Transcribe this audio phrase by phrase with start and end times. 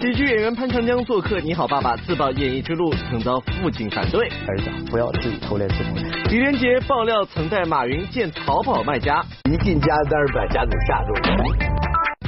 [0.00, 4.28] 喜剧演员潘长江做客《你好，爸爸》，自曝演艺之路曾遭父亲反对。
[4.48, 5.94] 儿子，不要自己偷练自摸。
[6.30, 11.22] 李连杰爆料曾带马云见淘宝卖家，一进家单把家给吓住了。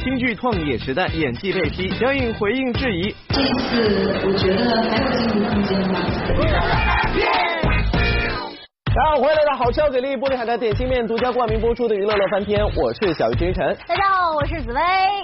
[0.05, 3.15] 京剧《创业时代》演技被批，杨颖回应质疑。
[3.31, 6.94] 这次我觉得还有进步空间吧。
[8.95, 13.77] 大家好，欢迎来到好吃给力玻璃海苔点心面独家冠名播出的娱乐乐翻天，我是小鱼君晨。
[13.89, 14.81] 大家好，我是紫薇。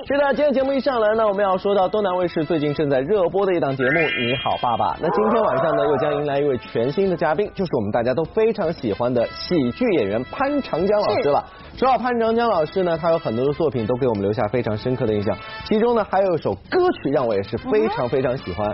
[0.08, 3.90] 是的，今天节目一上来呢，我们要说到东南卫视最近正在热播的一档节目
[4.26, 4.94] 《你好，爸爸》。
[5.00, 11.44] 那今天晚上呢，又将迎来一位全新的嘉宾，就是我们大家都非常喜欢的喜剧演员潘长江老师了。
[11.76, 18.68] 说到潘长江老师呢，他有很多的作品都给我们留下非常深刻的印象，其中呢还有一首歌曲让我也是非常非常喜欢。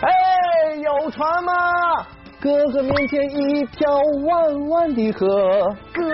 [0.00, 1.52] 哎，有船吗？
[2.40, 3.92] 哥哥面前一条
[4.24, 5.26] 弯弯的河，
[5.92, 6.04] 哥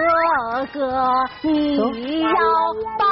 [0.72, 1.06] 哥
[1.42, 2.30] 你要
[2.98, 3.04] 把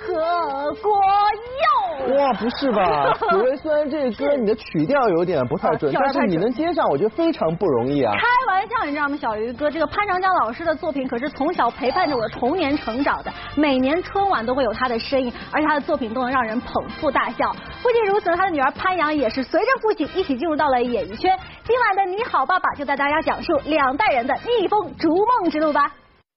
[0.00, 2.16] 河过哟。
[2.16, 3.12] 哇，不是吧？
[3.30, 8.12] 紫薇，虽然这个歌你的曲调有点不太准，但是你能接上，我觉得非常不容易啊。
[8.14, 9.16] 开玩笑，你知道吗？
[9.16, 17.52] 小鱼哥，这个潘长江老师的作品可是从小陪伴着我的童年成长的，每年春晚都会有他的身影，而且他的作品都能让人捧腹大笑。
[17.82, 21.38] 不仅如此，他的女儿潘阳也是随着父亲一起进入到了演艺圈。
[21.64, 22.47] 今晚的你好。
[22.48, 25.92] 爸爸就带大家讲述两代人的逆风逐梦之路吧。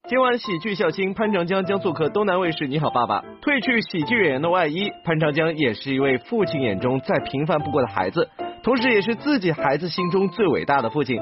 [0.10, 3.22] 今晚喜剧笑星潘长江将做客东南卫视《你好，爸爸》。
[3.42, 8.30] 褪去喜剧演员的外衣，潘长江也是一位父亲眼中再平凡不过的孩子，
[8.62, 11.18] 同时也是自己孩子心中最伟大的父亲。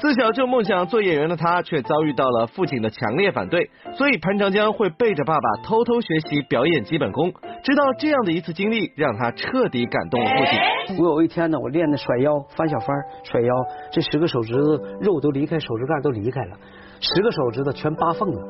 [0.00, 7.30] 自小就梦想做演员的他，却遭遇到了父亲的强烈反对，所以潘长江会背着爸爸偷偷学习表演基本功。
[7.62, 10.98] 直到这样的一次经历，让他彻底感动了父亲。
[10.98, 12.88] 我有一天呢，我练的甩腰、翻小翻、
[13.24, 13.54] 甩腰，
[13.92, 16.56] 这十个手指头肉都离开手指盖都离开了，
[17.00, 18.40] 十个手指头全扒缝了，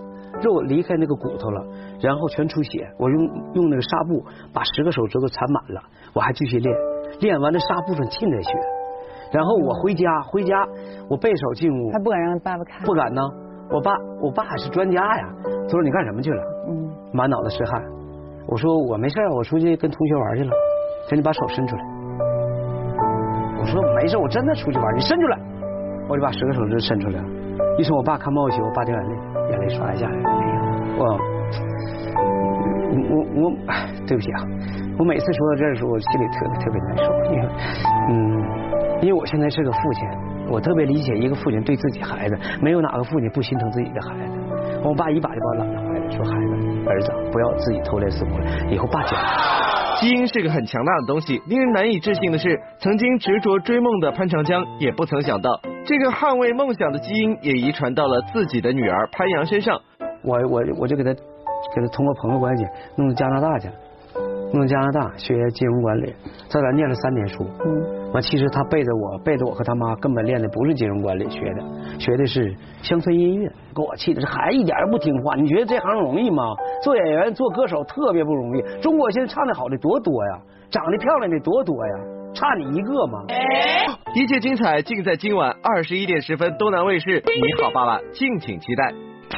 [0.40, 1.66] 肉离开那个骨头了，
[2.00, 2.86] 然后全出血。
[2.96, 3.18] 我用
[3.54, 6.76] 用那个纱布把十个手指头缠满了，我还继续练，
[7.18, 8.50] 练完了纱布上浸着血。
[9.32, 10.66] 然后我回家，回家
[11.08, 13.22] 我背手进屋，他不敢让爸爸看，不敢呢。
[13.70, 15.24] 我爸，我爸是专家呀。
[15.44, 16.42] 他说你干什么去了？
[16.68, 17.80] 嗯，满脑子是汗。
[18.48, 20.50] 我说我没事，我出去跟同学玩去了。
[21.08, 21.82] 说你把手伸出来。
[23.60, 25.38] 我说没事，我真的出去玩，你伸出来。
[26.08, 27.28] 我就把十个手指伸出来了。
[27.78, 29.14] 一说我爸看冒血，我爸掉眼泪，
[29.50, 30.16] 眼泪唰一下来。
[30.98, 31.04] 我
[33.08, 33.52] 我我，
[34.08, 34.42] 对不起啊。
[34.98, 37.48] 我每次说到这儿的时候，我心里特别特别难受，因为
[38.10, 38.69] 嗯。
[39.02, 40.08] 因为我现在是个父亲，
[40.48, 44.32] 我特别理解一个父亲对自己孩子，没有哪个父亲不心疼自己的孩子。
[44.84, 48.30] 我爸一把就把我揽在怀里，说：“孩子，儿子，不要自己偷练死活，
[48.70, 49.16] 以后爸教。”
[50.00, 59.78] 基因是个很强大的东西，令人难以置信的是，曾经执着追梦的潘长江也不曾想到，这个捍卫梦想的基因也遗传到了自己的女儿潘阳身上。
[60.22, 63.74] 我我我就给他给他通过朋友关系弄到加拿大去了。
[64.52, 66.14] 弄加拿大学金融管理，
[66.48, 67.46] 在那念了三年书。
[67.64, 71.62] 嗯，完其实他背着我，背着我和他妈根本练的不是金融管理学的，
[71.98, 73.48] 学的是乡村音乐。
[73.74, 75.36] 给我气的，这孩子一点也不听话。
[75.36, 76.42] 你觉得这行容易吗？
[76.82, 78.62] 做演员、做歌手特别不容易。
[78.80, 80.40] 中国现在唱的好的多多呀，
[80.70, 81.92] 长得漂亮的多多呀，
[82.34, 83.22] 差你一个吗？
[84.14, 88.92] 一切精彩尽在今晚二十一点十分，东南卫视《你好，爸爸》，敬请期待。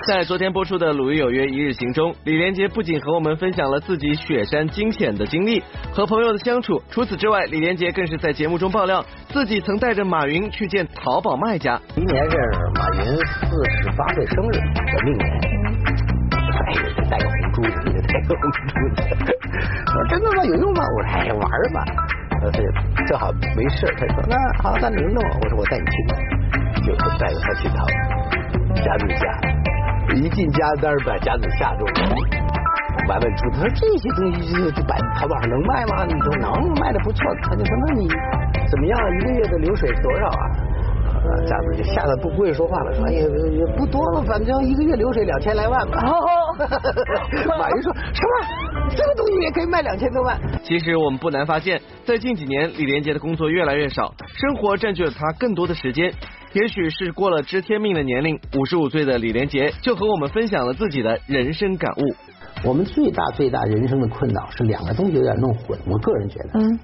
[0.06, 11.80] 在昨天播出的《鲁豫有约一日行》中，李连杰不仅和我们分享了自己雪山惊险的经历和朋友的相处，除此之外，李连杰更是在节目中爆料自己曾带着马云去见淘宝卖家。
[11.94, 12.36] 今年是
[12.74, 15.30] 马云四十八岁生日，的命年，
[16.34, 19.02] 哎呀，带个红珠子，带个红珠子。
[19.86, 20.44] 我说真的吗？
[20.44, 20.82] 有用吗？
[20.96, 21.40] 我说哎，玩
[21.72, 21.84] 吧。
[22.40, 22.60] 他说
[23.06, 25.22] 正好没事，他说那好，那你弄。
[25.22, 27.86] 我说我带你去，就带着他去淘
[28.82, 29.51] 家具家。
[30.16, 31.92] 一进家单把家子吓住了，
[33.08, 36.04] 完问出，他说这些东西就就摆淘宝上能卖吗？
[36.04, 37.24] 你说能，卖的不错。
[37.42, 38.08] 他就说那你
[38.70, 38.98] 怎么样？
[39.18, 40.44] 一个月的流水多少啊？
[41.46, 45.98] 家子就吓得不不会说话了，说也也不多了，反正一个月流水两千来万吧。
[47.58, 48.90] 马云说什么？
[48.90, 50.38] 这个东西也可以卖两千多万？
[50.62, 56.12] 其实我们不难发现，在近几年，李连杰的工作越来越少，生活占据了他更多的时间。
[56.54, 62.02] 也许是过了知天命的年龄，五十五岁的李连杰就和我们分享了自己的人生感悟。
[62.62, 65.78] 我们最大最大人生的困扰是两个东西有点弄混。
[65.86, 66.78] 我个人觉得，嗯，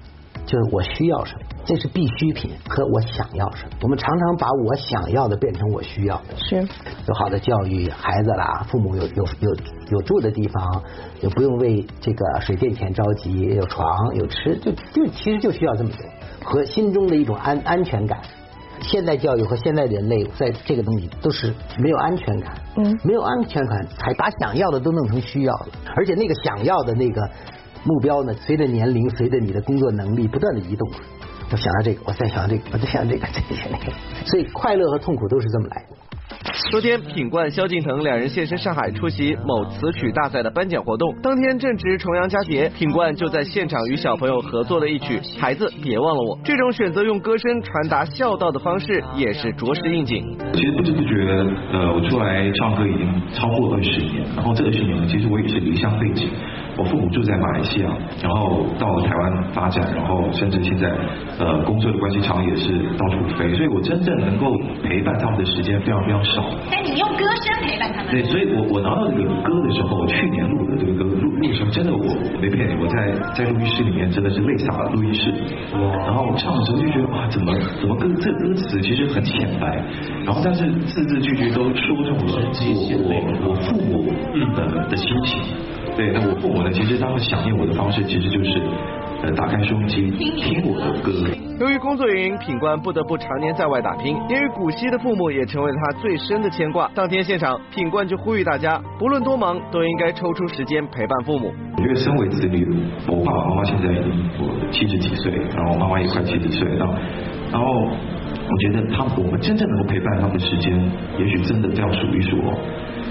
[0.47, 3.69] 就是我需要什么，这是必需品，和我想要什么。
[3.83, 6.35] 我们常常把我想要的变成我需要的。
[6.35, 9.55] 是，有好的教育孩子啦，父母有有有
[9.91, 10.83] 有住的地方，
[11.21, 18.19] 有不用为这个水电钱着急，有床有吃，就就其实就需要这么多，和心中的一种安安全感。
[18.81, 27.21] 现代教育和现代人类在这个东西都是没有安全感，嗯，没有安全感，才把想要的都弄成需要了，而且那个想要的那个
[27.83, 30.89] 目标呢，随着年龄，随着你的工作能力不断的移动。
[31.51, 33.91] 我想到这个，我再想到这个，我再想到这个，这个那个，
[34.25, 35.95] 所以快乐和痛苦都是这么来的。
[36.67, 41.15] 昨天，品冠、萧敬腾两人现身上海出席某词曲大赛的颁奖活动。
[41.23, 46.37] 当天正值重阳佳节，品冠就在现场与小朋友合作了一曲《孩子别忘了我》。
[46.43, 50.23] 这种选择用歌声传达孝道的方式，也是着实应景。
[50.53, 51.15] 其实不知不觉，
[51.71, 56.29] 呃，我出来唱歌已经超过二十年，然后这二十年其实我也是离乡背景。
[56.77, 57.89] 我父母住在马来西亚，
[58.21, 60.87] 然后到了台湾发展，然后甚至现在
[61.37, 66.43] 呃工作的关系，常也是到处飞，所以我真正能够陪伴他们的时间非常非常少。
[66.71, 68.11] 但你用歌声陪伴他们。
[68.11, 72.03] 对，所以我我拿到这个歌的时候，我去年录的这个歌录录的时候，真的我
[72.41, 75.31] 没骗你，我在在录音室里面真的是泪洒了录音室。
[76.05, 79.83] 然后唱的时候就觉得哇，怎么怎么歌这歌词其实很浅白，
[80.25, 82.39] 然后但是字字句句都说中了我
[83.05, 84.09] 我我父母
[84.55, 85.39] 的的心情。
[85.95, 86.71] 对，那我父母呢？
[86.71, 88.61] 其实他们想念我的方式，其实就是
[89.21, 91.11] 呃打开收音机听我的歌。
[91.59, 94.15] 由于工作原因，品冠不得不常年在外打拼。
[94.29, 96.89] 因为古稀的父母也成为了他最深的牵挂。
[96.95, 101.53] 当天现场，品冠就呼吁大家，不论多忙，都应该抽出时间陪伴父母。
[101.77, 102.65] 我觉得身为子女，
[103.07, 106.85] 我爸爸妈妈现在已经我七十几岁，然后我妈妈也快七十岁了，
[107.51, 110.71] 然后我觉得他我们真正能够陪伴他们的时间，
[111.17, 112.57] 也许真的要数一数哦，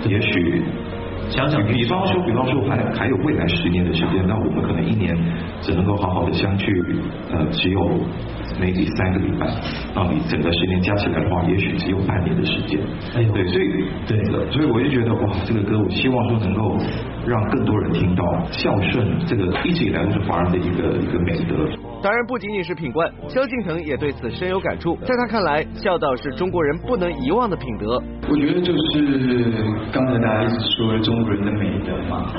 [0.08, 0.62] 也许。
[1.30, 5.16] 想想，比方说，比方说，还还有未来十年的时间，那我们可能一年
[5.60, 6.72] 只能够好好的相聚，
[7.30, 7.80] 呃，只有
[8.60, 9.46] maybe 三个礼拜。
[9.94, 12.80] 那你整个十年加起来的话，也许只有半年的时间。
[13.14, 16.76] 哎，对，所以对的，所以我就觉得哇，这个歌我希望说能够
[17.26, 21.87] 让更多人听到孝顺，这个一直以来都是华人的一个一个美德。
[22.00, 24.96] 当然，不仅仅是品冠，萧敬腾也对此深有感触。
[25.02, 28.00] 在他看来，孝道是中国人不能遗忘的品德。
[28.28, 29.52] 我觉得就是
[29.92, 32.32] 刚才大家一直说的中国人的美德嘛，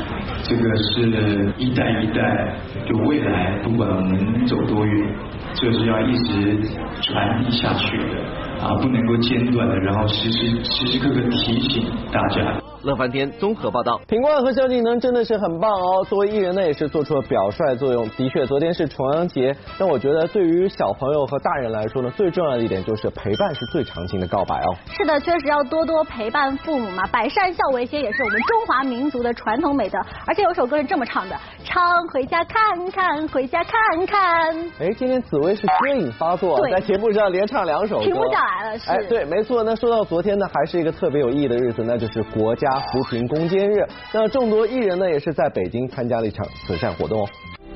[0.44, 2.56] 这个是一代一代，
[2.88, 5.16] 就未来不管我们走多远，
[5.56, 6.70] 就是要一直
[7.02, 8.16] 传递下去的
[8.60, 12.62] 啊，不能够间断的，然后时时时时刻刻提醒大家。
[12.82, 16.02] 乐翻天综合报道，品冠和萧敬腾真的是很棒哦。
[16.06, 18.08] 作为艺人呢，也是做出了表率作用。
[18.12, 24.76] 的确，昨天是重阳节，但我觉得对于小朋友和大人来说呢，最重要的一点就是陪伴是最长情的告白哦。
[24.98, 27.04] 是的，确实要多多陪伴父母嘛。
[27.12, 30.00] 百善孝为先也是我们中华民族的传统美德。
[30.26, 31.36] 而且有首歌是这么唱的：
[31.66, 34.58] 唱回家看看，回家看看。
[34.80, 38.80] 哎，今天紫薇是歌瘾发作，在节目上连唱两首，停不下来了。
[38.80, 38.90] 是。
[38.90, 39.64] 哎，对，没错。
[39.64, 42.70] 那说到昨天呢，还是一个特别有意义的日子，那就是国家。
[42.92, 47.30] 扶贫攻坚日，那众多艺人呢也是在北京参加了一场慈善活动哦。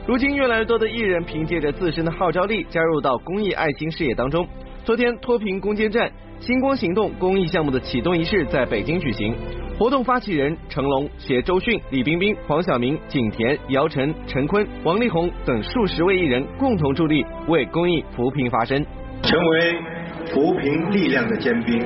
[0.06, 4.48] 如今，越来越多的艺人凭借着自身的号召力，加入到公益爱心事业当中。
[4.84, 6.12] 昨天，脱贫攻坚战
[6.42, 9.34] 星光行动公益项目的启动仪式在北京举行。
[9.80, 18.86] 活动发起人成龙携周迅、李冰冰、黄晓明、景甜、姚晨、陈坤、王力宏等数十位艺人共同助力，为公益扶贫发声，
[19.24, 19.82] 成为
[20.32, 21.80] 扶贫力量的尖兵。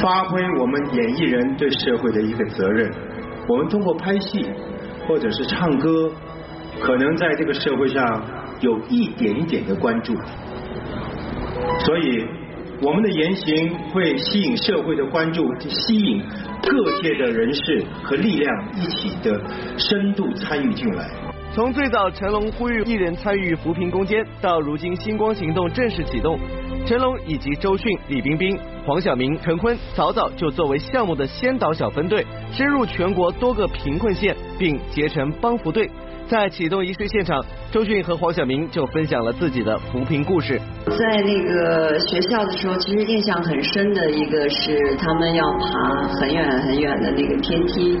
[0.00, 2.90] 发挥我们演艺人对社会的一个责任，
[3.48, 4.44] 我们通过拍戏
[5.08, 6.10] 或者是唱歌，
[6.80, 8.22] 可能在这个社会上
[8.60, 10.14] 有一点一点的关注，
[11.86, 12.26] 所以
[12.82, 16.22] 我们的言行会吸引社会的关注，吸引
[16.62, 19.40] 各界的人士和力量一起的
[19.78, 21.08] 深度参与进来。
[21.56, 26.38] 从最早成龙呼吁艺人参与扶贫攻坚，到如今星光行动正式启动，
[26.84, 35.90] 成龙以及周迅、李冰冰、黄晓明、陈坤早早就作为项目的先导小分队，深入全国多个贫困县，并结成帮扶队。
[36.28, 40.60] 在启动仪式现场，周迅和黄晓明就分享了自己的扶贫故事。
[40.84, 47.98] 在那个学校的时候，其实印象很深的一个是他们要爬很远很远的那个天梯。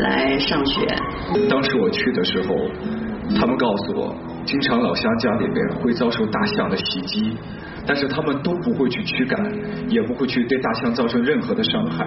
[0.00, 0.86] 来上学。
[1.48, 2.54] 当时我去的时候，
[3.38, 4.14] 他们告诉我，
[4.44, 7.32] 经常老乡家里边会遭受大象的袭击，
[7.86, 9.38] 但是他们都不会去驱赶，
[9.88, 12.06] 也不会去对大象造成任何的伤害。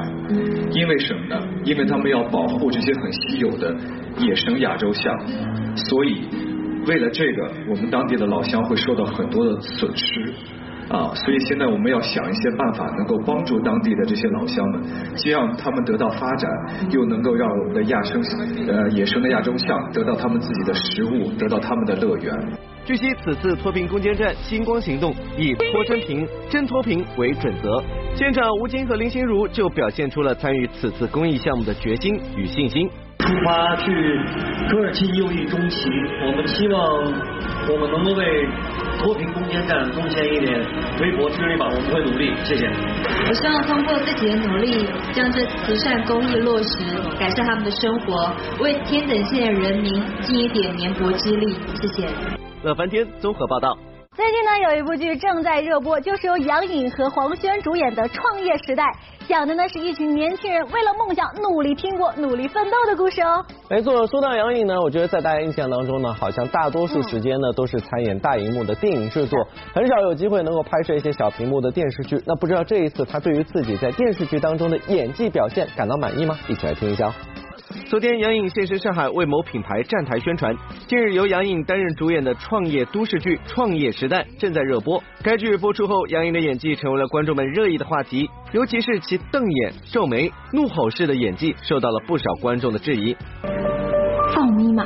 [0.71, 1.41] 因为什么呢？
[1.63, 3.75] 因为他们要保护这些很稀有的
[4.17, 5.17] 野生亚洲象，
[5.75, 6.23] 所以
[6.87, 10.33] 为了这个，我们当地的老乡会受到很多的损失。
[10.89, 14.83] 啊，所以现在我们要想一些办法，能够帮助当地的这些老乡们，
[15.15, 16.49] 既让他们得到发展，
[16.91, 18.21] 又能够让我们的亚生
[18.67, 22.33] 呃野生的亚洲象得到他们自己的食物，得到他们的乐园。
[22.85, 27.81] 据悉，此次脱贫攻坚战星光行动以脱真贫、真脱贫为准则。
[28.13, 32.89] 现场，吴京和林心如就表现出了参与此次公益项目的决心与信心。
[33.23, 34.19] 出发去
[34.69, 35.89] 土耳其右翼中旗，
[36.25, 36.83] 我们希望
[37.69, 38.47] 我们能够为
[38.99, 40.59] 脱贫攻坚战贡献一点
[40.99, 42.67] 微薄之力吧，我们会努力，谢谢。
[42.67, 46.83] 我希望通过自己的努力，将这慈善公益落实，
[47.17, 51.55] 改善他们的生活，为天等县人民尽一点绵薄之力。
[51.75, 52.09] 谢谢。
[52.63, 53.77] 乐翻天综合报道。
[54.15, 58.83] 最近呢，有一部剧正在热播，就是由杨颖和黄轩主演的《创业时代》，
[59.27, 63.43] 讲的呢是一群年轻人为了梦想努力拼搏、努力奋斗的故事哦。
[63.71, 72.21] 没错，说到杨颖呢，我觉得在大家印象当中呢，好像大多数时间呢都是参演大荧幕的电影制作，很少有机会能够拍摄一些小屏幕的电视剧。
[72.27, 76.37] 那不知道这一次她对于自己在电视剧当中的演技表现感到满意吗？
[76.47, 77.11] 一起来听一下。
[77.93, 80.51] 昨天，杨颖现身上海为某品牌站台宣传。
[80.87, 84.99] 近日，由杨颖担任主演的创业都市剧《创业时代》正在热播。
[85.21, 93.15] 该剧播出后，杨颖的演技成为了观众们热议的话题，尤其是其瞪眼、皱眉、怒吼式的演技，受到了不少观众的质疑。
[94.33, 94.83] 放密码。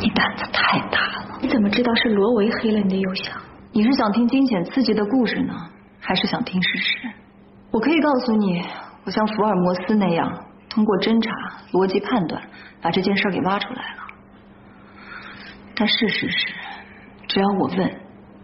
[0.00, 1.38] 你胆子太大了！
[1.42, 3.36] 你怎么知道是罗维黑了你的邮箱？
[3.74, 5.52] 你是想听惊险刺激的故事呢，
[6.02, 7.08] 还是想听事实？
[7.70, 8.62] 我可以告诉你，
[9.04, 11.30] 我像福尔摩斯那样，通过侦查、
[11.72, 12.42] 逻辑判断，
[12.82, 14.02] 把这件事给挖出来了。
[15.74, 16.48] 但事实是，
[17.28, 18.00] 只要我问，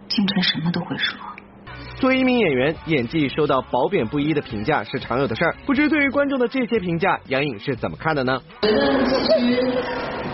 [0.08, 1.18] 金晨什么都会说。
[1.96, 5.56] 作为一名演员，演技受到褒贬不一的评价是常有的事儿。
[5.66, 8.40] 不知对于观众的这些评价，杨颖是怎么看的呢？
[8.62, 9.82] 觉得其实，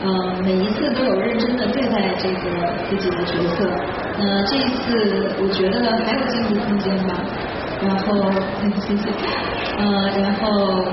[0.04, 3.64] 呃，每一次都有认真的对待这个自己的角色。
[4.18, 7.24] 那这一次，我觉得还有进步空间吧。
[7.80, 8.30] 然后，
[8.84, 9.08] 谢谢。
[9.78, 10.84] 呃，然后，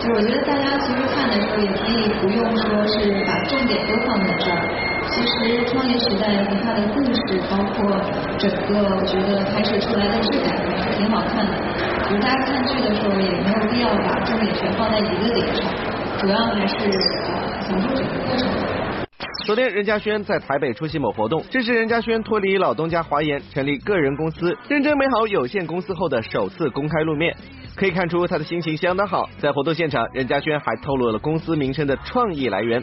[0.00, 4.56] 就是我觉得大家其实看的时候，也可以不用说是把重点都放在这儿。
[5.10, 8.00] 其实创业时代和它的故事，包括
[8.38, 11.52] 整个我觉得拍摄出来的质感是挺好看的。
[12.08, 15.66] 就是大家看剧的时候，也没有必要把重点全放在一个点上，
[16.20, 16.90] 主要还是呃
[17.62, 18.46] 享受整个过程。
[19.46, 27.34] 昨天，任嘉轩在台北出席某活动，这是任嘉轩脱离老东家华研，成立个人公司认真美好有限公司后的首次公开露面。
[27.74, 29.30] 可以看出他的心情相当好。
[29.38, 32.82] 在活动现场，任嘉轩还透露了公司名称的创意来源。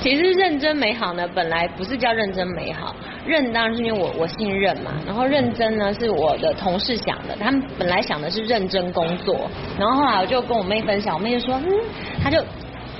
[0.00, 9.48] 其实认真美好呢，本来不是叫认真美好，认当然是因为我我姓任嘛，然后认真呢是我的同事想的，他们本来想的是认真工作，
[9.78, 11.70] 然后后来我就跟我妹分享，我妹就说，嗯，
[12.20, 12.42] 他就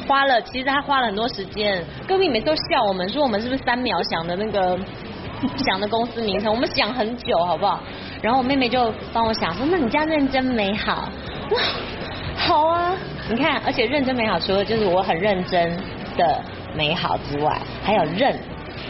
[0.03, 4.79] 花了，其实他花了很多时间，隔壁每次都笑我们说我们是不是三秒想的那个
[5.65, 7.81] 想的公司名称，我们想很久好不好？
[8.21, 11.09] 然后我妹妹就帮我想说，那你这样认真美好，
[11.51, 11.61] 哇，
[12.37, 12.95] 好啊，
[13.31, 15.77] 你看，而且认真美好除了就是我很认真
[16.17, 16.43] 的。
[16.75, 18.35] 美好之外，还有任，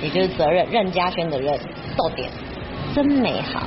[0.01, 1.53] 也就是责任，任嘉轩的任，
[1.97, 2.31] 逗点，
[2.95, 3.61] 真美好。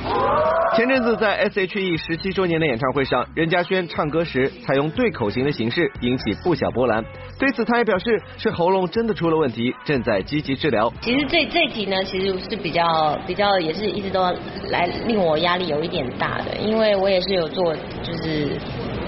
[0.74, 7.04] 前阵子在 S.H.E 十七周年的演唱会上，任嘉轩唱歌时采用对口型的形式，引起不小波澜。
[7.38, 10.92] 对此，他也表示是喉咙真的出了问题，正在积极治疗。
[11.00, 14.22] 其实这这题呢，其实是比较比较，也是一直都
[14.70, 18.50] 来令我压力有一点大的，因为我也是有做，就是。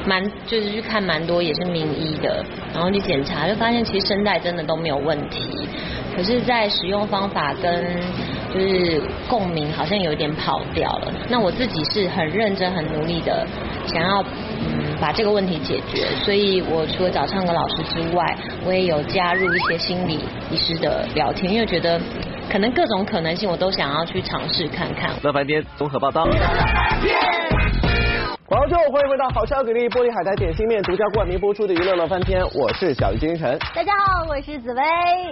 [0.06, 2.42] 蛮就是去看蛮多也是名医的，
[2.72, 5.68] 然后去检查就发现其实声带真的都没有问题，
[6.16, 8.00] 可是，在使用方法跟
[8.54, 11.12] 就是共鸣好像有点跑掉了。
[11.28, 13.46] 那我自己是很认真很努力的
[13.86, 14.24] 想要
[15.00, 20.18] 把这个问题解决，所以我除了找唱歌老师之外，我也有加入一些心理
[20.50, 22.00] 医师的聊天，因为觉得
[22.50, 25.10] 可能各种可能性我都想要去尝试看看。
[25.22, 26.26] 乐凡天综合报道。
[28.48, 33.58] 广州，欢迎回到《好笑给力玻璃海苔点心面》独家冠名播出的娱乐乐翻天，我是小鱼金晨。
[33.74, 34.82] 大家好，我是紫薇。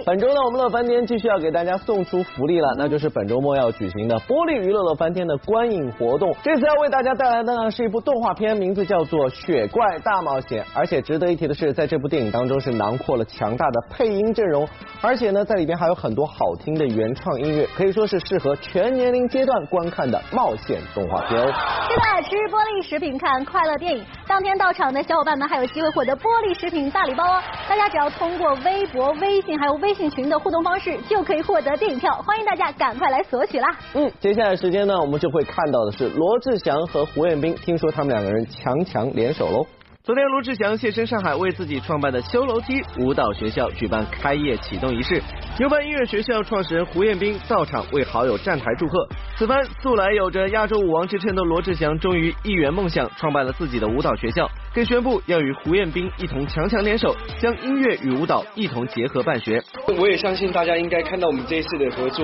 [0.05, 6.31] 本周呢，我们乐翻天继续要给大家送出福利了，那就是本周末要举行的玻璃娱乐乐翻天的观影活动。
[6.43, 10.63] 这次要为大家带来的呢是一部动画片，名字叫做《雪怪大冒险》。
[10.75, 14.69] 而且值得一提的是，在这部电影当中是囊括了强大的配音阵容，
[15.01, 21.51] 而且呢在里边还有很多好听的原创音乐，可以说是适合全年龄阶段观看的冒险动画片哦。
[21.89, 23.06] 是的，吃玻璃食品。
[23.07, 27.41] 请看快乐电影，当天到场的小伙伴们还有机会获得玻璃食品大礼包哦！
[27.69, 33.69] 大家只要通过微博、微信还有微信群的互动方式，就可以获得电影票，欢迎大家赶快来索取啦！
[33.93, 39.65] 嗯，接下来时间呢，我们就会看到的是罗志祥和胡彦斌，听说他们两个人强强联手喽。
[40.07, 45.21] 昨天，罗志祥现身上海，为自己创办的修楼梯舞蹈学校举办开业启动仪式。
[45.59, 49.05] 牛班音乐学校创始人胡彦斌到场为好友站台祝贺。
[49.35, 59.59] 此番素来有着亚洲舞王之称的罗志祥，终于一圆梦想，创办了自己的舞蹈学校，更宣布要与胡彦斌一同强强联手，将音乐与舞蹈一同结合办学。
[59.97, 62.23] 我也相信大家应该看到我们这一次的合作，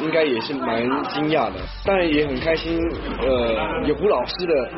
[0.00, 2.78] 应该也是蛮惊讶的，当然也很开心。
[3.20, 4.70] 呃，有胡老师的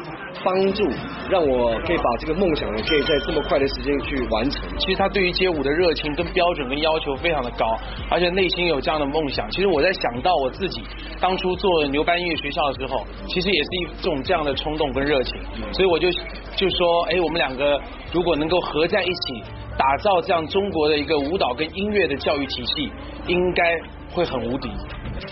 [0.42, 0.82] 帮助，
[1.28, 2.30] 让我可以把这个。
[2.40, 4.62] 梦想呢，可以在这么快的时间去完成。
[4.78, 9.46] 其实他对于街舞的热情跟标准跟要求非常的高，而且内心有这样的梦想。
[9.50, 10.80] 其实我在想到我自己
[11.20, 15.34] 当初做牛班音乐学校的时候，其实也是一种这样的冲动跟热情。
[15.70, 16.10] 所以我就
[16.56, 17.80] 就说，哎，我们两个
[18.12, 19.42] 如果能够合在一起，
[19.76, 22.88] 打造这样中国的一个舞蹈跟音乐的教育体系，
[23.26, 23.76] 应该
[24.12, 24.70] 会很无敌。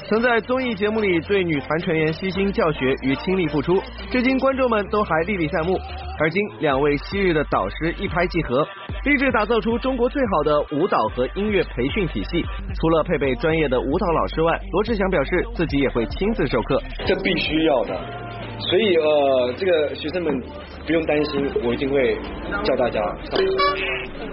[0.08, 3.80] 曾在综艺节目里对女团成员悉心教学与倾力付出，
[4.10, 5.78] 至今观众们都还历历在目。
[6.18, 8.66] 而今两位昔日的导师一拍即合，
[9.04, 12.44] 立志打造出中国最好的舞蹈和音乐培训体系。
[12.74, 17.96] 除了配备专业的舞蹈老师外，罗志祥表示自己也会亲自授课，这必须要的。
[18.58, 20.42] 所以呃，这个学生们
[20.88, 22.16] 不用担心，我一定会
[22.64, 22.98] 教大家。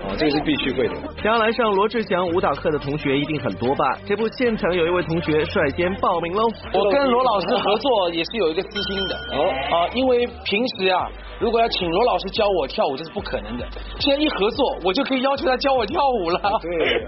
[0.07, 0.95] 啊，这个是必须会的。
[1.21, 4.00] 想要来上罗志祥舞蹈课的同学一定很多吧？
[4.05, 6.47] 这不，现场有一位同学率先报名喽。
[6.71, 9.15] 我跟罗老师合作也是有一个私心的。
[9.35, 9.51] 哦。
[9.69, 11.09] 啊，因为平时啊，
[11.41, 13.67] 如果要请罗老师教我跳舞，这是不可能的。
[14.00, 16.39] 现在一合作，我就可以要求他教我跳舞了。
[16.62, 17.03] 对。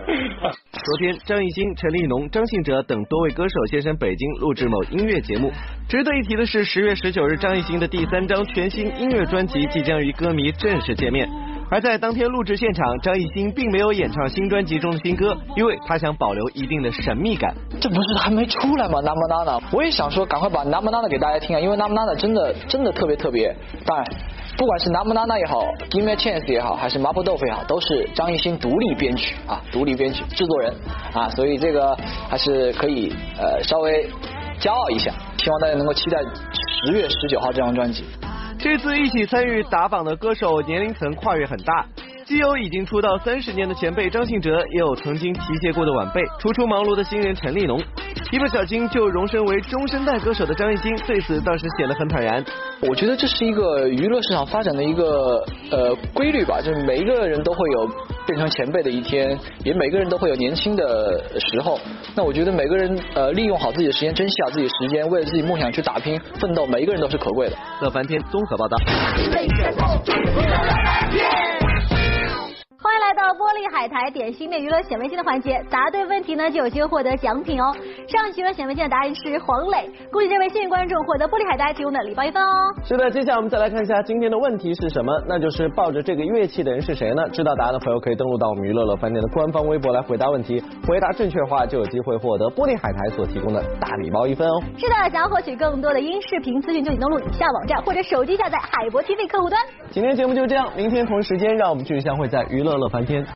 [0.74, 5.52] 昨天，张艺兴、陈立农、张信哲等多位歌手现身北京录制某音乐节目。
[5.88, 11.30] 值得一提的是，十月十九日，张艺兴的第三张全新音乐专专辑即将与歌迷正式见面。
[11.70, 17.54] 而在当天录制现场，张艺兴并没有演唱新专辑中的新歌，因为他想保留一定的神秘感。
[17.80, 23.56] 这不是还没出来吗？Number Nana，我也想说赶快把 Number Nana 给大家听啊，因为 Number Nana 真的真的特别特别。
[23.86, 24.04] 当然，
[24.58, 30.74] 不管是 Number Nana 也好，Give Me a Chance 也好，还是麻婆豆腐也好，都是张艺兴独立编曲啊，独立编曲制作人
[31.14, 31.96] 啊，所以这个
[32.28, 34.10] 还是可以呃稍微
[34.60, 35.14] 骄傲一下。
[35.38, 36.18] 希望大家能够期待
[36.88, 38.04] 十月十九号这张专辑。
[38.60, 41.86] 这次一起参与打榜的歌手年龄层跨越很大，
[42.26, 47.80] 既有已经出道三十年的前辈张信哲，也有曾经提携过的晚辈，初出茅庐的新人陈立农。
[48.32, 52.44] 一不小心就荣升为中生代歌手的张艺兴，对此倒是显得很坦然。
[52.82, 57.90] 我觉得这是一个娱乐市场发展的一个呃规律吧，就是每一个人都会有
[58.28, 61.80] 变成前辈的一天，也每个人都会有年轻的时候。
[62.14, 67.56] 那我觉得每个人呃利用好自己的时间，珍惜好自己的时间，为了自己梦想去打拼奋斗，每一个人都是可贵的。
[67.82, 68.78] 乐翻天综合报道。
[73.78, 77.72] 海苔点心面娱乐显微镜的环节，答对问题呢就有机会获得奖品哦。
[78.08, 82.74] 上期娱乐显微镜的答案是黄磊，恭喜这位幸运观众获得玻璃海苔提供的礼包一份哦。
[82.84, 87.30] 是的，接下来我们再来看一下今天的问题是什么，那就是抱着这个乐器的人是谁呢？
[87.30, 94.60] 知道答案的朋友可以登录到我们娱乐乐饭店的官方微博来回答问题，回答正确的话就有机会获得玻璃海苔所提供的大礼包一份哦。
[94.76, 99.62] 是的，想要获取更多的音视频资讯，就请登录以下网站或者手机下载海博 TV 客户端。
[99.92, 103.28] 今天节目就这样，明天同一时间让我们继续相会在娱乐乐翻天。